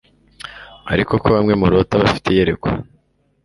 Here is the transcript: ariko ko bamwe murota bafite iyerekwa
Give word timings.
ariko 0.93 1.13
ko 1.21 1.27
bamwe 1.35 1.53
murota 1.59 1.95
bafite 2.01 2.27
iyerekwa 2.29 2.69